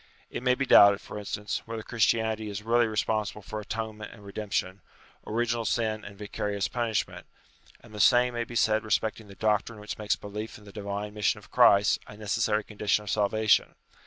[0.31, 4.81] It may be doubted, for instance, whether Christianity is really responsible for atonement and redemption,
[5.27, 7.27] origi nal sin and vicarious punishment:
[7.81, 11.13] and the same may be said respecting the doctrine which makes belief in the divine
[11.13, 13.75] mission of Christ a necessary condition of salvation.